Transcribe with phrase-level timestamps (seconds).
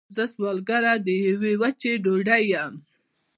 [0.15, 2.73] زه سوالګره د یوې وچې ډوډۍ یم